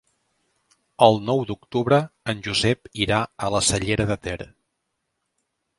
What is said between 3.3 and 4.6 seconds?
a la Cellera de Ter.